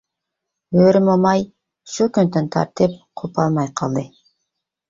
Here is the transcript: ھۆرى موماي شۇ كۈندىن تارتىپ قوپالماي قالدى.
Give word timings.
ھۆرى 0.77 1.01
موماي 1.09 1.43
شۇ 1.97 2.07
كۈندىن 2.15 2.47
تارتىپ 2.57 2.97
قوپالماي 3.23 3.73
قالدى. 3.83 4.07